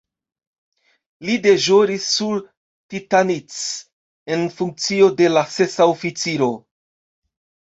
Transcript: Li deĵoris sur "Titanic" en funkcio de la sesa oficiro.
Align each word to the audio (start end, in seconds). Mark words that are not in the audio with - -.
Li 1.29 1.33
deĵoris 1.43 2.07
sur 2.13 2.39
"Titanic" 2.95 3.59
en 4.37 4.49
funkcio 4.57 5.11
de 5.21 5.31
la 5.37 5.45
sesa 5.59 5.89
oficiro. 5.95 6.53